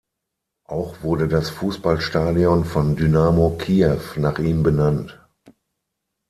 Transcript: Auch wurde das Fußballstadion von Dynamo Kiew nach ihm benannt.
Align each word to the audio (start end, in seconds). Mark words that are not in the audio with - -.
Auch 0.67 1.03
wurde 1.03 1.27
das 1.27 1.51
Fußballstadion 1.51 2.65
von 2.65 2.95
Dynamo 2.95 3.51
Kiew 3.59 3.99
nach 4.15 4.39
ihm 4.39 4.63
benannt. 4.63 5.21